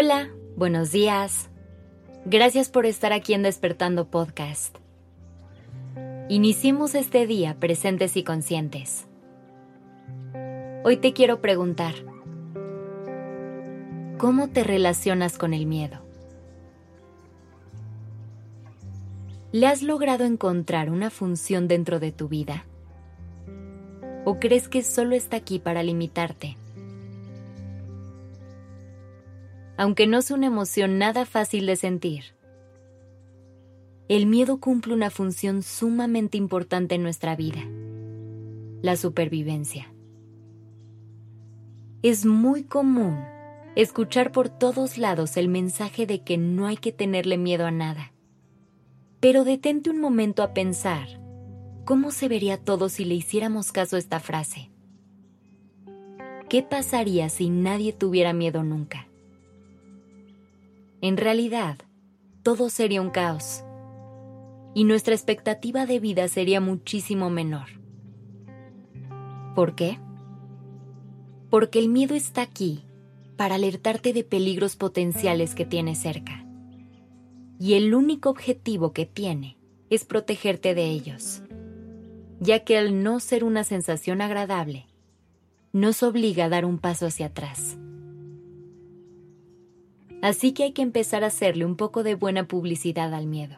Hola, 0.00 0.28
buenos 0.54 0.92
días. 0.92 1.50
Gracias 2.24 2.68
por 2.68 2.86
estar 2.86 3.12
aquí 3.12 3.34
en 3.34 3.42
Despertando 3.42 4.06
Podcast. 4.06 4.78
Iniciemos 6.28 6.94
este 6.94 7.26
día 7.26 7.56
presentes 7.58 8.16
y 8.16 8.22
conscientes. 8.22 9.08
Hoy 10.84 10.98
te 10.98 11.12
quiero 11.12 11.40
preguntar, 11.40 11.94
¿cómo 14.18 14.50
te 14.50 14.62
relacionas 14.62 15.36
con 15.36 15.52
el 15.52 15.66
miedo? 15.66 15.98
¿Le 19.50 19.66
has 19.66 19.82
logrado 19.82 20.24
encontrar 20.26 20.90
una 20.90 21.10
función 21.10 21.66
dentro 21.66 21.98
de 21.98 22.12
tu 22.12 22.28
vida? 22.28 22.66
¿O 24.24 24.38
crees 24.38 24.68
que 24.68 24.84
solo 24.84 25.16
está 25.16 25.38
aquí 25.38 25.58
para 25.58 25.82
limitarte? 25.82 26.56
Aunque 29.78 30.08
no 30.08 30.18
es 30.18 30.32
una 30.32 30.46
emoción 30.46 30.98
nada 30.98 31.24
fácil 31.24 31.64
de 31.66 31.76
sentir. 31.76 32.24
El 34.08 34.26
miedo 34.26 34.58
cumple 34.58 34.92
una 34.92 35.08
función 35.08 35.62
sumamente 35.62 36.36
importante 36.36 36.96
en 36.96 37.04
nuestra 37.04 37.36
vida, 37.36 37.60
la 38.82 38.96
supervivencia. 38.96 39.92
Es 42.02 42.26
muy 42.26 42.64
común 42.64 43.18
escuchar 43.76 44.32
por 44.32 44.48
todos 44.48 44.98
lados 44.98 45.36
el 45.36 45.48
mensaje 45.48 46.06
de 46.06 46.24
que 46.24 46.38
no 46.38 46.66
hay 46.66 46.76
que 46.76 46.90
tenerle 46.90 47.38
miedo 47.38 47.64
a 47.64 47.70
nada. 47.70 48.12
Pero 49.20 49.44
detente 49.44 49.90
un 49.90 50.00
momento 50.00 50.42
a 50.42 50.54
pensar 50.54 51.20
cómo 51.84 52.10
se 52.10 52.28
vería 52.28 52.56
todo 52.56 52.88
si 52.88 53.04
le 53.04 53.14
hiciéramos 53.14 53.70
caso 53.70 53.94
a 53.94 54.00
esta 54.00 54.18
frase. 54.18 54.70
¿Qué 56.48 56.62
pasaría 56.62 57.28
si 57.28 57.50
nadie 57.50 57.92
tuviera 57.92 58.32
miedo 58.32 58.64
nunca? 58.64 59.07
En 61.00 61.16
realidad, 61.16 61.78
todo 62.42 62.70
sería 62.70 63.00
un 63.00 63.10
caos 63.10 63.62
y 64.74 64.84
nuestra 64.84 65.14
expectativa 65.14 65.86
de 65.86 66.00
vida 66.00 66.28
sería 66.28 66.60
muchísimo 66.60 67.30
menor. 67.30 67.66
¿Por 69.54 69.74
qué? 69.74 69.98
Porque 71.50 71.78
el 71.78 71.88
miedo 71.88 72.14
está 72.14 72.42
aquí 72.42 72.84
para 73.36 73.54
alertarte 73.54 74.12
de 74.12 74.24
peligros 74.24 74.76
potenciales 74.76 75.54
que 75.54 75.64
tienes 75.64 75.98
cerca. 75.98 76.44
Y 77.60 77.74
el 77.74 77.94
único 77.94 78.30
objetivo 78.30 78.92
que 78.92 79.06
tiene 79.06 79.56
es 79.90 80.04
protegerte 80.04 80.74
de 80.74 80.84
ellos, 80.84 81.42
ya 82.40 82.64
que 82.64 82.76
al 82.76 83.02
no 83.02 83.20
ser 83.20 83.44
una 83.44 83.64
sensación 83.64 84.20
agradable, 84.20 84.86
nos 85.72 86.02
obliga 86.02 86.46
a 86.46 86.48
dar 86.48 86.64
un 86.64 86.78
paso 86.78 87.06
hacia 87.06 87.26
atrás. 87.26 87.78
Así 90.22 90.52
que 90.52 90.64
hay 90.64 90.72
que 90.72 90.82
empezar 90.82 91.24
a 91.24 91.28
hacerle 91.28 91.64
un 91.64 91.76
poco 91.76 92.02
de 92.02 92.14
buena 92.14 92.48
publicidad 92.48 93.14
al 93.14 93.26
miedo. 93.26 93.56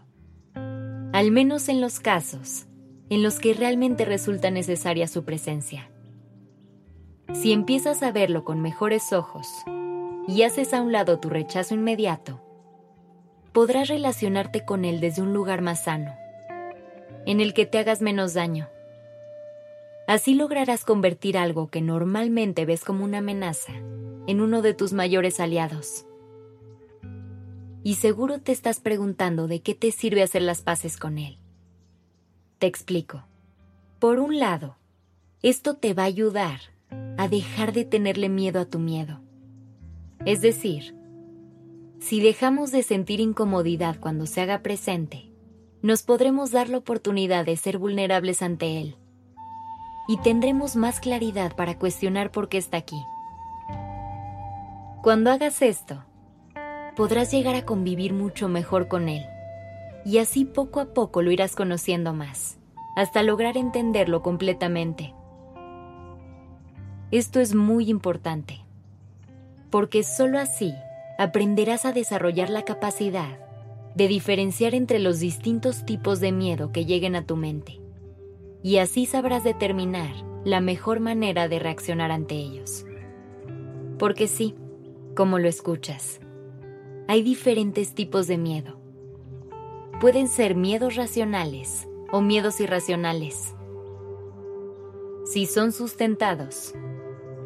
Al 1.12 1.30
menos 1.30 1.68
en 1.68 1.80
los 1.80 2.00
casos 2.00 2.66
en 3.10 3.24
los 3.24 3.40
que 3.40 3.52
realmente 3.54 4.04
resulta 4.04 4.50
necesaria 4.50 5.08
su 5.08 5.24
presencia. 5.24 5.90
Si 7.34 7.52
empiezas 7.52 8.02
a 8.04 8.12
verlo 8.12 8.44
con 8.44 8.62
mejores 8.62 9.12
ojos 9.12 9.48
y 10.28 10.42
haces 10.42 10.72
a 10.72 10.80
un 10.80 10.92
lado 10.92 11.18
tu 11.18 11.28
rechazo 11.28 11.74
inmediato, 11.74 12.40
podrás 13.52 13.88
relacionarte 13.88 14.64
con 14.64 14.84
él 14.84 15.00
desde 15.00 15.22
un 15.22 15.34
lugar 15.34 15.60
más 15.60 15.84
sano, 15.84 16.14
en 17.26 17.40
el 17.40 17.52
que 17.52 17.66
te 17.66 17.78
hagas 17.78 18.00
menos 18.00 18.32
daño. 18.32 18.68
Así 20.06 20.34
lograrás 20.34 20.84
convertir 20.84 21.36
algo 21.36 21.68
que 21.68 21.80
normalmente 21.80 22.64
ves 22.64 22.84
como 22.84 23.04
una 23.04 23.18
amenaza 23.18 23.72
en 24.26 24.40
uno 24.40 24.62
de 24.62 24.74
tus 24.74 24.92
mayores 24.92 25.40
aliados. 25.40 26.06
Y 27.82 27.94
seguro 27.94 28.40
te 28.40 28.52
estás 28.52 28.80
preguntando 28.80 29.48
de 29.48 29.62
qué 29.62 29.74
te 29.74 29.90
sirve 29.90 30.22
hacer 30.22 30.42
las 30.42 30.62
paces 30.62 30.96
con 30.96 31.18
él. 31.18 31.38
Te 32.58 32.66
explico. 32.66 33.24
Por 33.98 34.18
un 34.18 34.38
lado, 34.38 34.76
esto 35.42 35.74
te 35.76 35.94
va 35.94 36.02
a 36.02 36.06
ayudar 36.06 36.60
a 37.16 37.28
dejar 37.28 37.72
de 37.72 37.84
tenerle 37.84 38.28
miedo 38.28 38.60
a 38.60 38.66
tu 38.66 38.78
miedo. 38.78 39.20
Es 40.24 40.42
decir, 40.42 40.94
si 41.98 42.20
dejamos 42.20 42.72
de 42.72 42.82
sentir 42.82 43.20
incomodidad 43.20 43.98
cuando 44.00 44.26
se 44.26 44.40
haga 44.40 44.62
presente, 44.62 45.30
nos 45.82 46.02
podremos 46.02 46.50
dar 46.50 46.68
la 46.68 46.78
oportunidad 46.78 47.46
de 47.46 47.56
ser 47.56 47.78
vulnerables 47.78 48.42
ante 48.42 48.80
él 48.80 48.96
y 50.08 50.16
tendremos 50.18 50.76
más 50.76 50.98
claridad 50.98 51.54
para 51.54 51.78
cuestionar 51.78 52.32
por 52.32 52.48
qué 52.48 52.58
está 52.58 52.78
aquí. 52.78 53.00
Cuando 55.02 55.30
hagas 55.30 55.62
esto, 55.62 56.04
podrás 57.00 57.32
llegar 57.32 57.54
a 57.54 57.64
convivir 57.64 58.12
mucho 58.12 58.46
mejor 58.46 58.86
con 58.86 59.08
él. 59.08 59.24
Y 60.04 60.18
así 60.18 60.44
poco 60.44 60.80
a 60.80 60.92
poco 60.92 61.22
lo 61.22 61.30
irás 61.30 61.56
conociendo 61.56 62.12
más, 62.12 62.58
hasta 62.94 63.22
lograr 63.22 63.56
entenderlo 63.56 64.20
completamente. 64.20 65.14
Esto 67.10 67.40
es 67.40 67.54
muy 67.54 67.88
importante, 67.88 68.66
porque 69.70 70.02
sólo 70.02 70.38
así 70.38 70.74
aprenderás 71.18 71.86
a 71.86 71.94
desarrollar 71.94 72.50
la 72.50 72.66
capacidad 72.66 73.38
de 73.94 74.06
diferenciar 74.06 74.74
entre 74.74 74.98
los 74.98 75.20
distintos 75.20 75.86
tipos 75.86 76.20
de 76.20 76.32
miedo 76.32 76.70
que 76.70 76.84
lleguen 76.84 77.16
a 77.16 77.24
tu 77.24 77.34
mente, 77.34 77.80
y 78.62 78.76
así 78.76 79.06
sabrás 79.06 79.42
determinar 79.42 80.12
la 80.44 80.60
mejor 80.60 81.00
manera 81.00 81.48
de 81.48 81.60
reaccionar 81.60 82.10
ante 82.10 82.34
ellos. 82.34 82.84
Porque 83.98 84.28
sí, 84.28 84.54
como 85.16 85.38
lo 85.38 85.48
escuchas, 85.48 86.20
hay 87.10 87.24
diferentes 87.24 87.92
tipos 87.92 88.28
de 88.28 88.38
miedo. 88.38 88.78
Pueden 90.00 90.28
ser 90.28 90.54
miedos 90.54 90.94
racionales 90.94 91.88
o 92.12 92.20
miedos 92.20 92.60
irracionales. 92.60 93.56
Si 95.24 95.46
son 95.46 95.72
sustentados, 95.72 96.72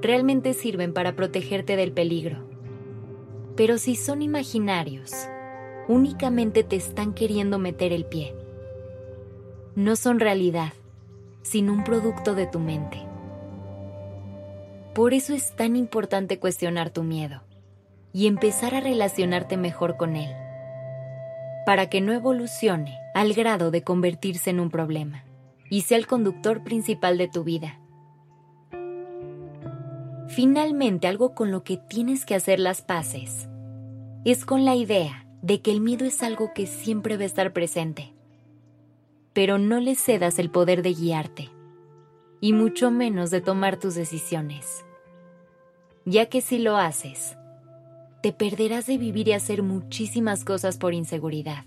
realmente 0.03 0.53
sirven 0.53 0.93
para 0.93 1.17
protegerte 1.17 1.77
del 1.77 1.93
peligro. 1.93 2.47
Pero 3.57 3.79
si 3.79 3.97
son 3.97 4.21
imaginarios, 4.21 5.13
únicamente 5.89 6.63
te 6.63 6.77
están 6.77 7.15
queriendo 7.15 7.59
meter 7.59 7.95
el 7.95 8.05
pie. 8.05 8.35
No 9.77 9.97
son 9.97 10.21
realidad, 10.21 10.75
sino 11.41 11.73
un 11.73 11.85
producto 11.85 12.35
de 12.35 12.47
tu 12.47 12.59
mente. 12.59 12.99
Por 14.95 15.15
eso 15.15 15.33
es 15.33 15.57
tan 15.57 15.75
importante 15.75 16.39
cuestionar 16.39 16.91
tu 16.91 17.03
miedo 17.03 17.41
y 18.15 18.29
empezar 18.29 18.77
a 18.77 18.81
relacionarte 18.81 19.57
mejor 19.57 19.97
con 19.97 20.15
él, 20.15 20.31
para 21.67 21.91
que 21.91 22.01
no 22.01 22.13
evolucione 22.13 22.97
al 23.13 23.35
grado 23.35 23.73
de 23.73 23.83
convertirse 23.83 24.51
en 24.51 24.61
un 24.61 24.71
problema 24.71 25.25
y 25.69 25.81
sea 25.81 25.99
el 25.99 26.07
conductor 26.07 26.63
principal 26.63 27.19
de 27.19 27.27
tu 27.27 27.43
vida. 27.43 27.81
Finalmente, 30.29 31.09
algo 31.09 31.35
con 31.35 31.51
lo 31.51 31.65
que 31.65 31.77
tienes 31.77 32.25
que 32.25 32.37
hacer 32.37 32.61
las 32.61 32.83
paces 32.83 33.49
es 34.25 34.45
con 34.45 34.65
la 34.65 34.77
idea 34.77 35.27
de 35.43 35.61
que 35.61 35.73
el 35.73 35.81
miedo 35.81 36.05
es 36.07 36.23
algo 36.23 36.53
que 36.55 36.67
siempre 36.67 37.17
va 37.17 37.25
a 37.25 37.27
estar 37.27 37.53
presente, 37.53 38.15
pero 39.33 39.59
no 39.59 39.81
le 39.81 39.97
cedas 39.97 40.39
el 40.39 40.51
poder 40.51 40.83
de 40.83 40.95
guiarte 40.95 41.51
y 42.41 42.53
mucho 42.53 42.93
menos 42.93 43.33
de 43.33 43.41
tomar 43.41 43.77
tus 43.77 43.97
decisiones, 43.97 44.85
ya 46.05 46.27
que 46.27 46.41
si 46.41 46.59
lo 46.59 46.77
haces, 46.77 47.37
te 48.25 48.33
perderás 48.33 48.87
de 48.87 48.97
vivir 48.97 49.29
y 49.29 49.35
hacer 49.35 49.63
muchísimas 49.63 50.47
cosas 50.47 50.79
por 50.79 50.95
inseguridad 50.95 51.67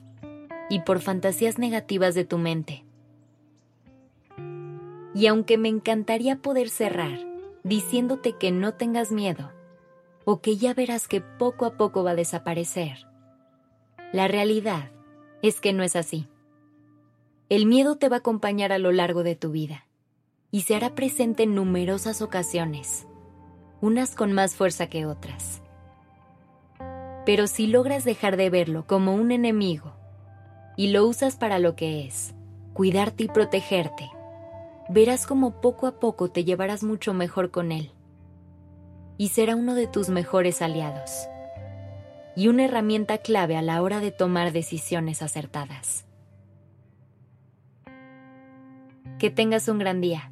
y 0.71 0.79
por 0.79 1.01
fantasías 1.01 1.59
negativas 1.59 2.15
de 2.15 2.25
tu 2.25 2.39
mente. 2.39 2.83
Y 5.13 5.27
aunque 5.27 5.59
me 5.59 5.69
encantaría 5.69 6.37
poder 6.37 6.69
cerrar 6.69 7.19
diciéndote 7.63 8.37
que 8.39 8.51
no 8.51 8.73
tengas 8.73 9.11
miedo, 9.11 9.51
o 10.25 10.41
que 10.41 10.57
ya 10.57 10.73
verás 10.73 11.07
que 11.07 11.21
poco 11.21 11.67
a 11.67 11.77
poco 11.77 12.03
va 12.03 12.11
a 12.11 12.15
desaparecer, 12.15 13.05
la 14.11 14.27
realidad 14.27 14.89
es 15.43 15.61
que 15.61 15.73
no 15.73 15.83
es 15.83 15.95
así. 15.95 16.27
El 17.49 17.67
miedo 17.67 17.97
te 17.97 18.09
va 18.09 18.15
a 18.15 18.19
acompañar 18.19 18.71
a 18.71 18.79
lo 18.79 18.91
largo 18.91 19.21
de 19.21 19.35
tu 19.35 19.51
vida 19.51 19.85
y 20.49 20.61
se 20.61 20.73
hará 20.73 20.95
presente 20.95 21.43
en 21.43 21.53
numerosas 21.53 22.23
ocasiones, 22.23 23.05
unas 23.79 24.15
con 24.15 24.31
más 24.31 24.55
fuerza 24.55 24.87
que 24.87 25.05
otras. 25.05 25.61
Pero 27.27 27.47
si 27.47 27.67
logras 27.67 28.05
dejar 28.05 28.37
de 28.37 28.49
verlo 28.49 28.87
como 28.87 29.13
un 29.13 29.33
enemigo 29.33 29.91
y 30.77 30.91
lo 30.91 31.05
usas 31.05 31.35
para 31.35 31.59
lo 31.59 31.75
que 31.75 32.05
es, 32.07 32.33
cuidarte 32.71 33.25
y 33.25 33.27
protegerte, 33.27 34.09
verás 34.87 35.27
como 35.27 35.59
poco 35.59 35.87
a 35.87 35.99
poco 35.99 36.31
te 36.31 36.45
llevarás 36.45 36.83
mucho 36.85 37.13
mejor 37.13 37.51
con 37.51 37.73
él 37.73 37.91
y 39.17 39.27
será 39.27 39.57
uno 39.57 39.75
de 39.75 39.87
tus 39.87 40.07
mejores 40.07 40.61
aliados 40.61 41.27
y 42.37 42.47
una 42.47 42.63
herramienta 42.63 43.17
clave 43.17 43.57
a 43.57 43.61
la 43.61 43.81
hora 43.81 43.99
de 43.99 44.11
tomar 44.11 44.53
decisiones 44.53 45.21
acertadas. 45.21 46.05
Que 49.19 49.29
tengas 49.31 49.67
un 49.67 49.79
gran 49.79 49.99
día. 49.99 50.31